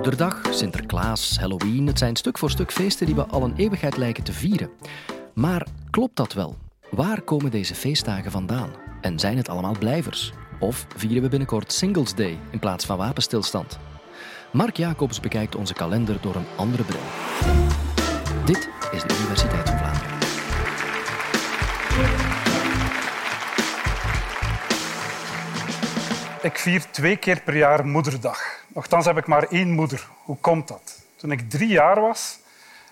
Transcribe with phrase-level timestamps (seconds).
[0.00, 4.24] Moederdag, Sinterklaas, Halloween, het zijn stuk voor stuk feesten die we al een eeuwigheid lijken
[4.24, 4.70] te vieren.
[5.34, 6.56] Maar klopt dat wel?
[6.90, 8.70] Waar komen deze feestdagen vandaan?
[9.00, 10.32] En zijn het allemaal blijvers?
[10.60, 13.78] Of vieren we binnenkort Singles Day in plaats van wapenstilstand?
[14.52, 17.00] Mark Jacobs bekijkt onze kalender door een andere bril.
[18.44, 20.18] Dit is de Universiteit van Vlaanderen.
[26.42, 28.59] Ik vier twee keer per jaar moederdag.
[28.72, 30.08] Nochtans heb ik maar één moeder.
[30.24, 31.02] Hoe komt dat?
[31.16, 32.38] Toen ik drie jaar was,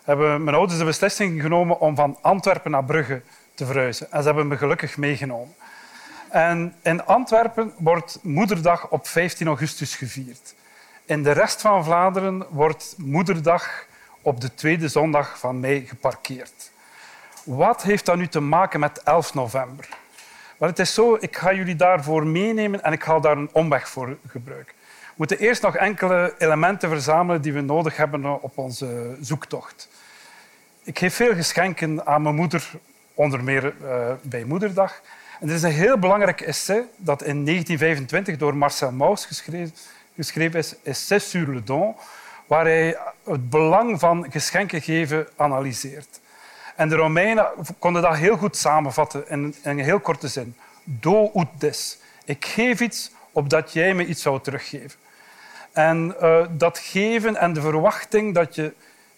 [0.05, 3.23] hebben mijn ouders de beslissing genomen om van Antwerpen naar Brugge
[3.55, 4.13] te verhuizen.
[4.13, 5.55] En ze hebben me gelukkig meegenomen.
[6.29, 10.55] En in Antwerpen wordt Moederdag op 15 augustus gevierd.
[11.05, 13.87] In de rest van Vlaanderen wordt Moederdag
[14.23, 16.71] op de tweede zondag van mei geparkeerd.
[17.45, 19.89] Wat heeft dat nu te maken met 11 november?
[20.57, 23.89] Wel, het is zo, ik ga jullie daarvoor meenemen en ik ga daar een omweg
[23.89, 24.77] voor gebruiken.
[25.19, 29.89] Moeten eerst nog enkele elementen verzamelen die we nodig hebben op onze zoektocht.
[30.83, 32.71] Ik geef veel geschenken aan mijn moeder,
[33.15, 35.01] onder meer uh, bij Moederdag.
[35.41, 39.75] En er is een heel belangrijk essay dat in 1925 door Marcel Mauss geschreven,
[40.15, 41.95] geschreven is, Essai sur le don,
[42.47, 46.21] waar hij het belang van geschenken geven analyseert.
[46.77, 47.47] En de Romeinen
[47.79, 50.57] konden dat heel goed samenvatten in een heel korte zin.
[50.85, 51.99] Do ut des.
[52.25, 55.07] Ik geef iets opdat jij me iets zou teruggeven.
[55.79, 58.73] En uh, dat geven en de verwachting dat je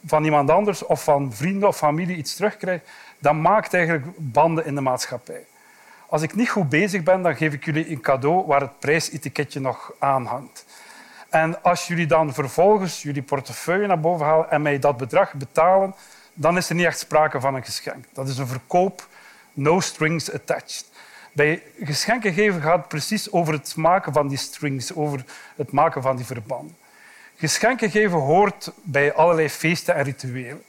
[0.06, 4.74] van iemand anders of van vrienden of familie iets terugkrijgt, dat maakt eigenlijk banden in
[4.74, 5.44] de maatschappij.
[6.08, 9.60] Als ik niet goed bezig ben, dan geef ik jullie een cadeau waar het prijsetiketje
[9.60, 10.64] nog aan hangt.
[11.28, 15.94] En als jullie dan vervolgens jullie portefeuille naar boven halen en mij dat bedrag betalen,
[16.34, 18.04] dan is er niet echt sprake van een geschenk.
[18.12, 19.08] Dat is een verkoop,
[19.52, 20.89] no strings attached.
[21.32, 25.24] Bij geschenken geven gaat precies over het maken van die strings, over
[25.56, 26.76] het maken van die verbanden.
[27.36, 30.62] Geschenken geven hoort bij allerlei feesten en rituelen.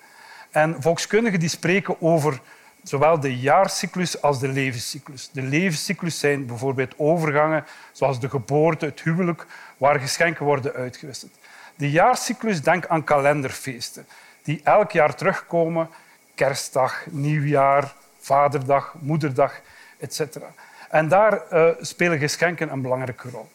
[0.51, 2.41] En volkskundigen die spreken over
[2.83, 5.29] zowel de jaarcyclus als de levenscyclus.
[5.31, 9.45] De levenscyclus zijn bijvoorbeeld overgangen, zoals de geboorte, het huwelijk,
[9.77, 11.31] waar geschenken worden uitgewisseld.
[11.75, 14.05] De jaarcyclus, denk aan kalenderfeesten
[14.43, 15.89] die elk jaar terugkomen.
[16.35, 19.61] Kerstdag, nieuwjaar, vaderdag, moederdag,
[20.01, 20.37] etc.
[20.89, 23.49] En daar uh, spelen geschenken een belangrijke rol.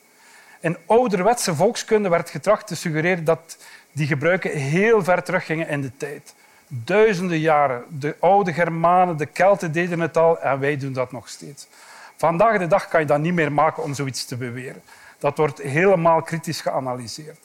[0.61, 3.57] In ouderwetse volkskunde werd getracht te suggereren dat
[3.93, 6.34] die gebruiken heel ver teruggingen in de tijd.
[6.67, 7.84] Duizenden jaren.
[7.89, 11.67] De oude Germanen, de Kelten deden het al en wij doen dat nog steeds.
[12.17, 14.83] Vandaag de dag kan je dat niet meer maken om zoiets te beweren.
[15.19, 17.39] Dat wordt helemaal kritisch geanalyseerd.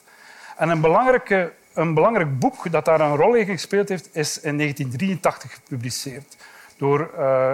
[0.56, 4.58] En een belangrijke een belangrijk boek dat daar een rol in gespeeld heeft, is in
[4.58, 6.36] 1983 gepubliceerd
[6.76, 7.52] door uh,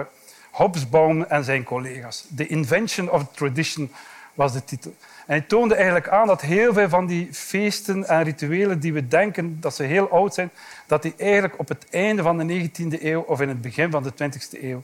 [0.59, 2.25] Hobsbawm en zijn collega's.
[2.35, 3.91] The Invention of Tradition
[4.33, 4.95] was de titel.
[4.99, 9.07] En hij toonde eigenlijk aan dat heel veel van die feesten en rituelen die we
[9.07, 10.49] denken dat ze heel oud zijn,
[10.85, 14.03] dat die eigenlijk op het einde van de 19e eeuw of in het begin van
[14.03, 14.83] de 20e eeuw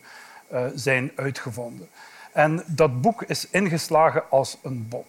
[0.54, 1.88] uh, zijn uitgevonden.
[2.32, 5.06] En dat boek is ingeslagen als een bom.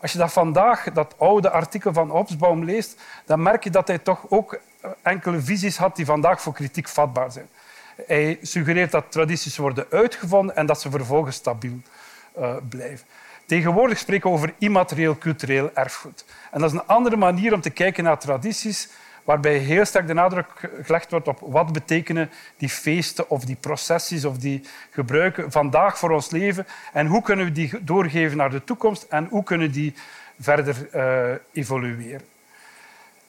[0.00, 3.98] Als je dat vandaag, dat oude artikel van Hobsbawm leest, dan merk je dat hij
[3.98, 7.48] toch ook eh, enkele visies had die vandaag voor kritiek vatbaar zijn.
[8.06, 11.80] Hij suggereert dat tradities worden uitgevonden en dat ze vervolgens stabiel
[12.38, 13.06] uh, blijven.
[13.46, 16.24] Tegenwoordig spreken we over immaterieel cultureel erfgoed.
[16.50, 18.88] En dat is een andere manier om te kijken naar tradities
[19.24, 20.46] waarbij heel sterk de nadruk
[20.82, 26.10] gelegd wordt op wat betekenen die feesten of die processies of die gebruiken vandaag voor
[26.10, 29.94] ons leven en hoe kunnen we die doorgeven naar de toekomst en hoe kunnen die
[30.40, 32.20] verder uh, evolueren.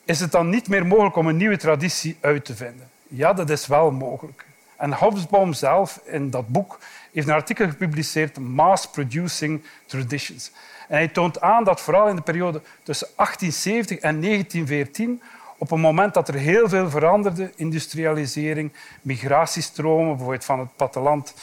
[0.04, 2.90] Is het dan niet meer mogelijk om een nieuwe traditie uit te vinden?
[3.08, 4.44] Ja, dat is wel mogelijk.
[4.82, 6.78] En Hobsbawm zelf in dat boek
[7.12, 10.52] heeft een artikel gepubliceerd, Mass Producing Traditions.
[10.88, 15.22] En hij toont aan dat vooral in de periode tussen 1870 en 1914
[15.58, 18.72] op een moment dat er heel veel veranderde, industrialisering,
[19.02, 21.34] migratiestromen, bijvoorbeeld van het platteland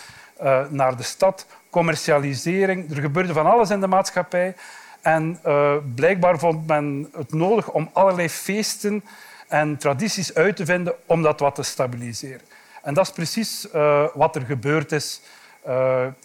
[0.42, 2.92] uh, naar de stad, commercialisering.
[2.92, 4.56] Er gebeurde van alles in de maatschappij.
[5.02, 9.04] En uh, blijkbaar vond men het nodig om allerlei feesten
[9.48, 12.42] en tradities uit te vinden om dat wat te stabiliseren.
[12.82, 15.22] En dat is precies uh, wat er gebeurd is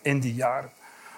[0.03, 0.71] in die jaren.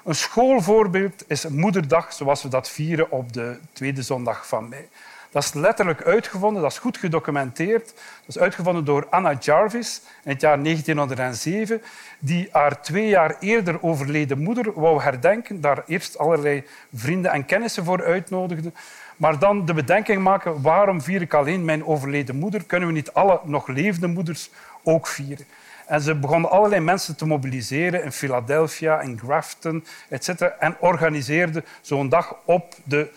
[0.05, 4.88] Een schoolvoorbeeld is Moederdag, zoals we dat vieren op de tweede zondag van mei.
[5.31, 7.85] Dat is letterlijk uitgevonden, dat is goed gedocumenteerd.
[7.87, 11.82] Dat is uitgevonden door Anna Jarvis in het jaar 1907,
[12.19, 17.85] die haar twee jaar eerder overleden moeder wou herdenken, daar eerst allerlei vrienden en kennissen
[17.85, 18.73] voor uitnodigde,
[19.17, 22.65] maar dan de bedenking maken, waarom vier ik alleen mijn overleden moeder?
[22.65, 24.50] Kunnen we niet alle nog levende moeders
[24.87, 25.47] ook vieren?
[25.87, 30.29] En ze begonnen allerlei mensen te mobiliseren in Philadelphia, in Grafton, etc.
[30.41, 33.11] En organiseerden zo'n dag op de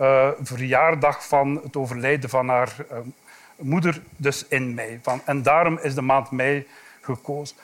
[0.00, 2.98] uh, verjaardag van het overlijden van haar uh,
[3.56, 4.98] moeder, dus in mei.
[5.02, 6.66] Van, en daarom is de maand mei
[7.00, 7.56] gekozen.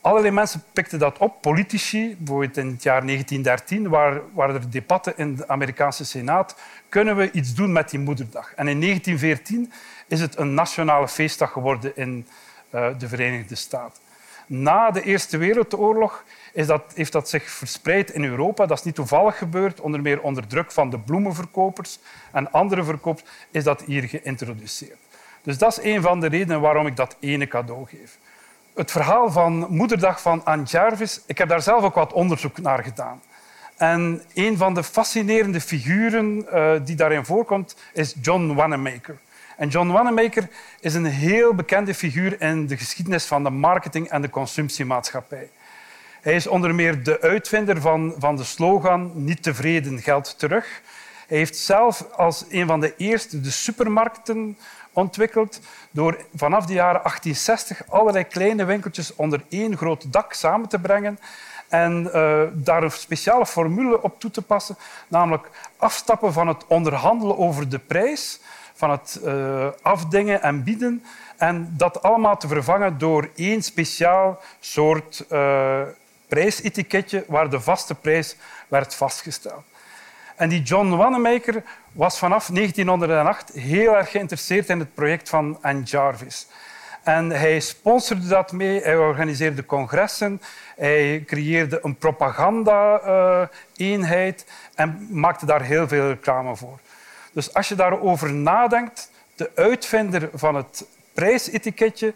[0.00, 2.16] Allerlei mensen pikten dat op, politici.
[2.18, 6.56] Bijvoorbeeld in het jaar 1913 waar, waren er debatten in de Amerikaanse Senaat.
[6.88, 8.52] Kunnen we iets doen met die moederdag?
[8.54, 9.72] En in 1914
[10.06, 12.26] is het een nationale feestdag geworden in
[12.70, 14.02] de Verenigde Staten.
[14.46, 18.66] Na de Eerste Wereldoorlog is dat, heeft dat zich verspreid in Europa.
[18.66, 19.80] Dat is niet toevallig gebeurd.
[19.80, 21.98] Onder meer onder druk van de bloemenverkopers
[22.32, 24.98] en andere verkopers is dat hier geïntroduceerd.
[25.42, 28.18] Dus dat is een van de redenen waarom ik dat ene cadeau geef.
[28.74, 32.84] Het verhaal van Moederdag van Anne Jarvis, ik heb daar zelf ook wat onderzoek naar
[32.84, 33.20] gedaan.
[33.76, 39.18] En een van de fascinerende figuren uh, die daarin voorkomt is John Wanamaker.
[39.58, 40.48] En John Wanamaker
[40.80, 45.50] is een heel bekende figuur in de geschiedenis van de marketing en de consumptiemaatschappij.
[46.20, 50.82] Hij is onder meer de uitvinder van, van de slogan Niet tevreden, geld terug.
[51.26, 54.58] Hij heeft zelf als een van de eerste de supermarkten
[54.92, 55.60] ontwikkeld
[55.90, 61.18] door vanaf de jaren 1860 allerlei kleine winkeltjes onder één groot dak samen te brengen
[61.68, 64.76] en uh, daar een speciale formule op toe te passen,
[65.08, 68.40] namelijk afstappen van het onderhandelen over de prijs,
[68.78, 71.04] van het uh, afdingen en bieden,
[71.36, 75.80] en dat allemaal te vervangen door één speciaal soort uh,
[76.28, 78.36] prijsetiketje waar de vaste prijs
[78.68, 79.62] werd vastgesteld.
[80.36, 85.82] En die John Wanamaker was vanaf 1908 heel erg geïnteresseerd in het project van Anne
[85.82, 86.46] Jarvis.
[87.02, 90.40] En hij sponsorde dat mee, hij organiseerde congressen,
[90.76, 96.78] hij creëerde een propaganda-eenheid en maakte daar heel veel reclame voor.
[97.38, 102.14] Dus als je daarover nadenkt, de uitvinder van het prijsetiketje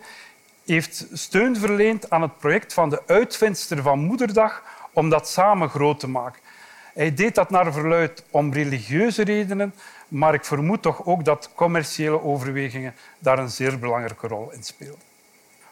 [0.66, 6.00] heeft steun verleend aan het project van de uitvindster van Moederdag om dat samen groot
[6.00, 6.40] te maken.
[6.94, 9.74] Hij deed dat naar verluid om religieuze redenen,
[10.08, 15.00] maar ik vermoed toch ook dat commerciële overwegingen daar een zeer belangrijke rol in spelen.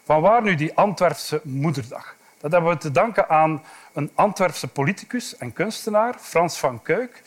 [0.03, 2.15] Vanwaar nu die Antwerpse Moederdag?
[2.39, 3.63] Dat hebben we te danken aan
[3.93, 7.21] een Antwerpse politicus en kunstenaar, Frans van Kuik,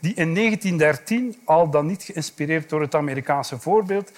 [0.00, 4.12] die in 1913, al dan niet geïnspireerd door het Amerikaanse voorbeeld,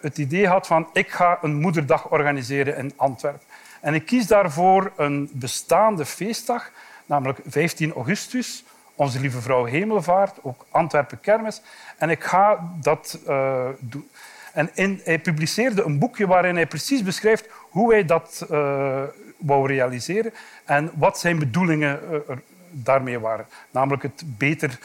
[0.00, 3.46] het idee had van ik ga een moederdag organiseren in Antwerpen.
[3.80, 6.70] En ik kies daarvoor een bestaande feestdag,
[7.06, 11.62] namelijk 15 augustus, onze Lieve Vrouw Hemelvaart, ook Antwerpen Kermis.
[11.98, 14.08] En ik ga dat uh, doen.
[14.52, 19.02] En hij publiceerde een boekje waarin hij precies beschrijft hoe hij dat uh,
[19.36, 20.32] wou realiseren
[20.64, 22.36] en wat zijn bedoelingen uh,
[22.70, 23.46] daarmee waren.
[23.70, 24.78] Namelijk het beter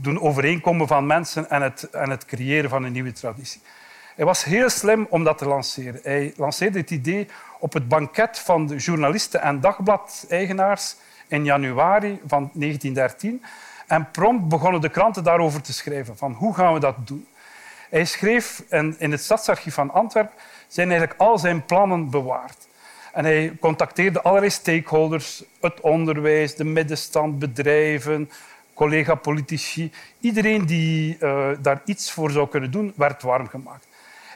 [0.00, 3.60] doen overeenkomen van mensen en het, en het creëren van een nieuwe traditie.
[4.16, 6.00] Hij was heel slim om dat te lanceren.
[6.02, 7.28] Hij lanceerde het idee
[7.58, 10.96] op het banket van de journalisten en dagbladeigenaars
[11.28, 13.44] in januari van 1913.
[13.86, 16.16] En prompt begonnen de kranten daarover te schrijven.
[16.16, 17.26] Van hoe gaan we dat doen?
[17.90, 18.62] Hij schreef
[18.98, 20.34] in het stadsarchief van Antwerpen
[20.68, 22.68] zijn eigenlijk al zijn plannen bewaard.
[23.12, 28.30] En hij contacteerde allerlei stakeholders, het onderwijs, de middenstand, bedrijven,
[28.76, 29.90] collega-politici.
[30.20, 33.86] Iedereen die uh, daar iets voor zou kunnen doen, werd warm gemaakt.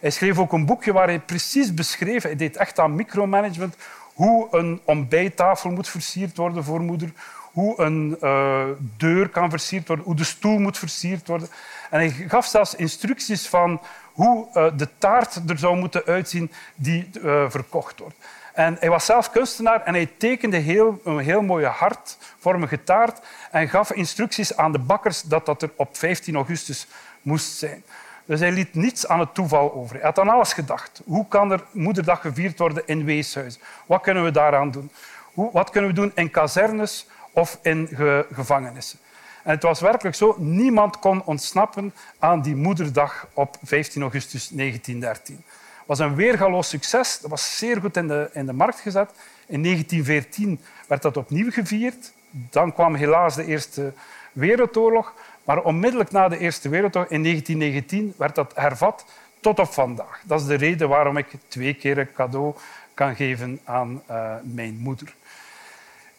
[0.00, 3.76] Hij schreef ook een boekje waar hij precies beschreef, hij deed echt aan micromanagement,
[4.14, 7.12] hoe een ontbijttafel moet versierd worden voor moeder,
[7.52, 8.64] hoe een uh,
[8.96, 11.48] deur kan versierd worden, hoe de stoel moet versierd worden.
[11.90, 13.80] En hij gaf zelfs instructies van
[14.12, 17.10] hoe uh, de taart er zou moeten uitzien die
[17.48, 18.16] verkocht wordt.
[18.60, 23.68] En hij was zelf kunstenaar en hij tekende heel, een heel mooie hartvormige taart en
[23.68, 26.86] gaf instructies aan de bakkers dat dat er op 15 augustus
[27.22, 27.84] moest zijn.
[28.24, 29.94] Dus hij liet niets aan het toeval over.
[29.94, 31.02] Hij had aan alles gedacht.
[31.04, 33.60] Hoe kan er Moederdag gevierd worden in weeshuizen?
[33.86, 34.90] Wat kunnen we daaraan doen?
[35.32, 38.98] Hoe, wat kunnen we doen in kazernes of in ge gevangenissen?
[39.42, 45.44] En het was werkelijk zo, niemand kon ontsnappen aan die Moederdag op 15 augustus 1913.
[45.90, 47.18] Was een weergaloos succes.
[47.20, 49.10] Dat was zeer goed in de, in de markt gezet.
[49.46, 52.12] In 1914 werd dat opnieuw gevierd.
[52.30, 53.92] Dan kwam helaas de Eerste
[54.32, 55.14] Wereldoorlog.
[55.44, 59.04] Maar onmiddellijk na de Eerste Wereldoorlog, in 1919, werd dat hervat
[59.40, 60.20] tot op vandaag.
[60.24, 62.54] Dat is de reden waarom ik twee keer een cadeau
[62.94, 65.14] kan geven aan uh, mijn moeder.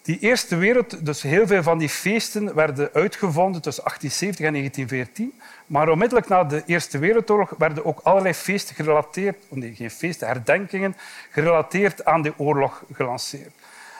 [0.01, 5.41] Die Eerste Wereld, dus heel veel van die feesten werden uitgevonden tussen 1870 en 1914.
[5.65, 10.96] Maar onmiddellijk na de Eerste Wereldoorlog werden ook allerlei feesten gerelateerd, nee, geen feesten, herdenkingen,
[11.31, 13.51] gerelateerd aan de oorlog gelanceerd.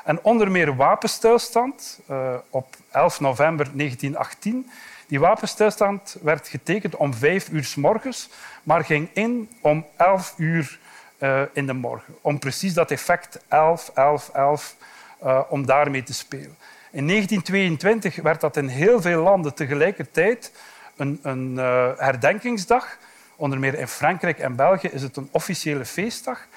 [0.03, 4.70] En onder meer wapenstilstand uh, op 11 november 1918
[5.08, 8.29] die wapenstilstand werd getekend om vijf uur s morgens,
[8.63, 10.79] maar ging in om elf uur
[11.20, 12.15] uh, in de morgen.
[12.22, 14.75] Om precies dat effect 11, 11, 11,
[15.24, 16.58] uh, om daarmee te spelen.
[16.92, 20.51] In 1922 werd dat in heel veel landen tegelijkertijd
[20.96, 22.98] een, een uh, herdenkingsdag.
[23.36, 26.48] Onder meer in Frankrijk en België is het een officiële feestdag.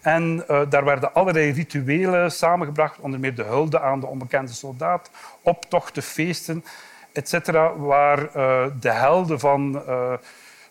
[0.00, 5.10] En uh, daar werden allerlei rituelen samengebracht, onder meer de hulde aan de onbekende soldaat,
[5.42, 6.64] optochten, feesten,
[7.12, 8.32] etc., waar
[8.80, 9.82] de helden van,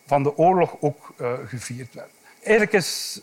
[0.06, 1.14] van de oorlog ook
[1.46, 2.12] gevierd werden.
[2.42, 3.20] Eigenlijk is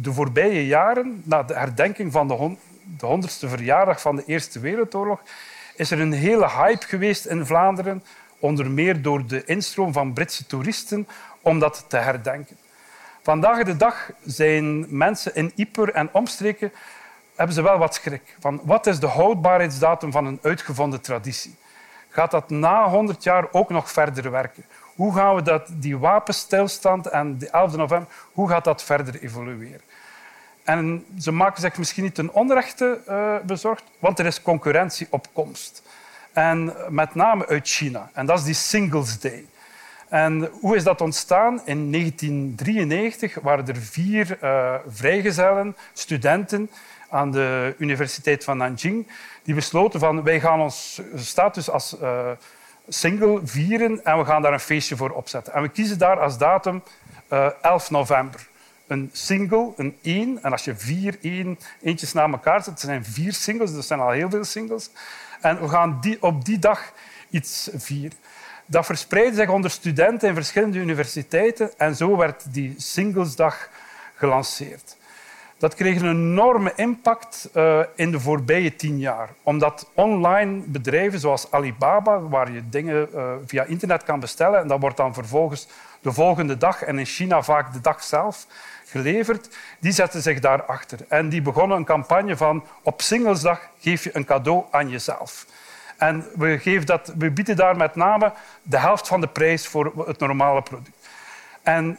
[0.00, 2.56] de voorbije jaren, na de herdenking van de,
[2.96, 5.20] de 100ste verjaardag van de Eerste Wereldoorlog,
[5.74, 8.04] is er een hele hype geweest in Vlaanderen,
[8.38, 11.08] onder meer door de instroom van Britse toeristen,
[11.40, 12.56] om dat te herdenken.
[13.22, 16.72] Vandaag de dag zijn mensen in Ieper en omstreken
[17.34, 18.36] hebben ze wel wat schrik.
[18.40, 21.56] Van wat is de houdbaarheidsdatum van een uitgevonden traditie?
[22.08, 24.64] Gaat dat na 100 jaar ook nog verder werken?
[24.94, 29.80] Hoe gaan we dat, die wapenstilstand en de 11 november, hoe gaat dat verder evolueren?
[30.64, 35.26] En ze maken zich misschien niet ten onrechte uh, bezorgd, want er is concurrentie op
[35.32, 35.82] komst.
[36.32, 38.10] En met name uit China.
[38.12, 39.44] En dat is die Singles Day.
[40.08, 41.60] En hoe is dat ontstaan?
[41.64, 46.70] In 1993 waren er vier uh, vrijgezellen, studenten
[47.08, 49.06] aan de Universiteit van Nanjing,
[49.42, 52.30] die besloten van wij gaan ons status als uh,
[52.88, 55.52] single vieren en we gaan daar een feestje voor opzetten.
[55.52, 56.82] En we kiezen daar als datum
[57.32, 58.48] uh, 11 november
[58.90, 60.42] een single, een één.
[60.42, 64.00] En als je vier één, eentjes na elkaar zet, zijn vier singles, dus dat zijn
[64.00, 64.90] al heel veel singles.
[65.40, 66.92] En we gaan die, op die dag
[67.30, 68.18] iets vieren.
[68.66, 73.68] Dat verspreidde zich onder studenten in verschillende universiteiten en zo werd die Singlesdag
[74.14, 74.96] gelanceerd.
[75.60, 79.28] Dat kreeg een enorme impact uh, in de voorbije tien jaar.
[79.42, 84.80] Omdat online bedrijven zoals Alibaba, waar je dingen uh, via internet kan bestellen, en dat
[84.80, 85.68] wordt dan vervolgens
[86.00, 88.46] de volgende dag en in China vaak de dag zelf,
[88.84, 90.98] geleverd, die zetten zich daarachter.
[91.08, 95.46] En die begonnen een campagne van op Singlesdag geef je een cadeau aan jezelf.
[95.96, 99.92] En we, geven dat, we bieden daar met name de helft van de prijs voor
[100.06, 101.08] het normale product.
[101.62, 101.98] En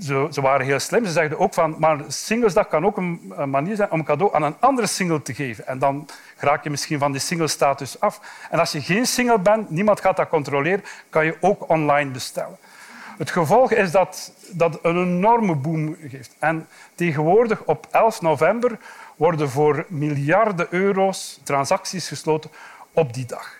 [0.00, 1.04] ze, waren heel slim.
[1.04, 4.56] Ze zeiden ook van, maar Singlesdag kan ook een, manier zijn om cadeau aan een
[4.58, 5.66] andere single te geven.
[5.66, 8.20] En dan raak je misschien van die single-status af.
[8.50, 12.56] En als je geen single bent, niemand gaat dat controleren, kan je ook online bestellen.
[13.18, 16.34] Het gevolg is dat dat een enorme boom geeft.
[16.38, 18.78] En tegenwoordig, op 11 november,
[19.16, 22.50] worden voor miljarden euro's transacties gesloten
[22.92, 23.58] op die dag.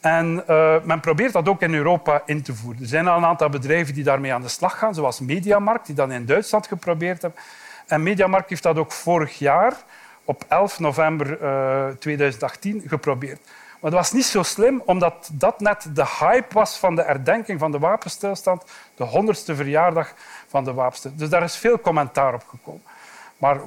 [0.00, 2.82] En uh, men probeert dat ook in Europa in te voeren.
[2.82, 5.94] Er zijn al een aantal bedrijven die daarmee aan de slag gaan, zoals Mediamarkt, die
[5.94, 7.40] dat in Duitsland geprobeerd hebben.
[7.86, 9.76] En Mediamarkt heeft dat ook vorig jaar,
[10.24, 13.40] op 11 november uh, eh, 2018, geprobeerd.
[13.80, 17.58] Maar dat was niet zo slim, omdat dat net de hype was van de herdenking
[17.58, 18.64] van de wapenstilstand,
[18.94, 20.14] de honderdste verjaardag
[20.48, 21.22] van de wapenstilstand.
[21.22, 22.82] Dus daar is veel commentaar op gekomen.
[23.40, 23.60] Maar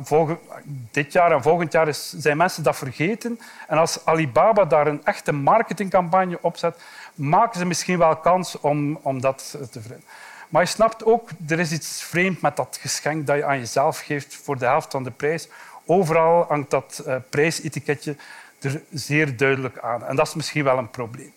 [0.91, 3.39] dit jaar en volgend jaar zijn mensen dat vergeten.
[3.67, 6.83] En als Alibaba daar een echte marketingcampagne op zet,
[7.15, 10.03] maken ze misschien wel kans om, om dat te vinden.
[10.49, 13.99] Maar je snapt ook, er is iets vreemd met dat geschenk dat je aan jezelf
[13.99, 15.49] geeft voor de helft van de prijs.
[15.85, 18.15] Overal hangt dat uh, prijsetiketje
[18.59, 20.05] er zeer duidelijk aan.
[20.05, 21.33] En dat is misschien wel een probleem.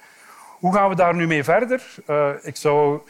[0.59, 1.95] Hoe gaan we daar nu mee verder?
[2.07, 3.01] Uh, ik zou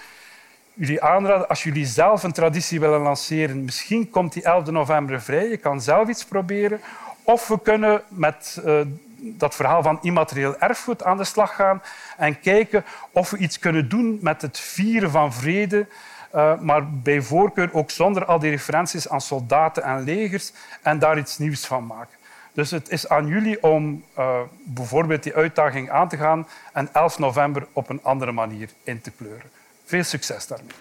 [0.76, 5.48] jullie aanraden, als jullie zelf een traditie willen lanceren, misschien komt die 11 november vrij.
[5.48, 6.80] Je kan zelf iets proberen.
[7.22, 8.80] Of we kunnen met uh,
[9.18, 11.82] dat verhaal van immaterieel erfgoed aan de slag gaan
[12.16, 15.86] en kijken of we iets kunnen doen met het vieren van vrede,
[16.34, 20.52] uh, maar bij voorkeur ook zonder al die referenties aan soldaten en legers
[20.82, 22.16] en daar iets nieuws van maken.
[22.52, 27.18] Dus het is aan jullie om uh, bijvoorbeeld die uitdaging aan te gaan en 11
[27.18, 29.55] november op een andere manier in te kleuren.
[29.86, 30.74] Veel succes daarmee.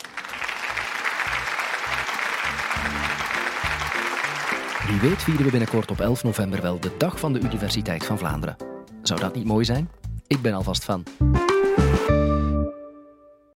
[4.88, 8.17] Wie weet vieren we binnenkort op 11 november wel de dag van de Universiteit van
[8.17, 8.55] Vlaanderen.
[9.01, 9.89] Zou dat niet mooi zijn?
[10.27, 11.03] Ik ben alvast van.